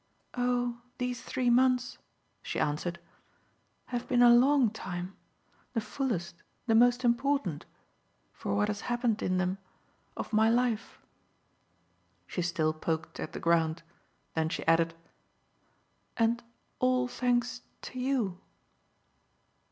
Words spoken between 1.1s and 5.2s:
three months," she answered, "have been a long time: